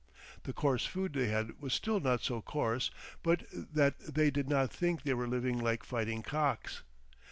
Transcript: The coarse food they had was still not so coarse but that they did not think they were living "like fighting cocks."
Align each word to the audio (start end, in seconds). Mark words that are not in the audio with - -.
The 0.45 0.51
coarse 0.51 0.87
food 0.87 1.13
they 1.13 1.27
had 1.27 1.61
was 1.61 1.75
still 1.75 1.99
not 1.99 2.21
so 2.21 2.41
coarse 2.41 2.89
but 3.21 3.43
that 3.51 3.99
they 3.99 4.31
did 4.31 4.49
not 4.49 4.71
think 4.73 5.03
they 5.03 5.13
were 5.13 5.27
living 5.27 5.59
"like 5.59 5.83
fighting 5.83 6.23
cocks." 6.23 6.81